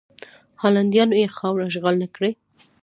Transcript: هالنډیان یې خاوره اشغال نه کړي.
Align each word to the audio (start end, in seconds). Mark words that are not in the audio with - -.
هالنډیان 0.61 1.09
یې 1.19 1.33
خاوره 1.37 1.63
اشغال 1.69 1.95
نه 2.03 2.07
کړي. 2.15 2.31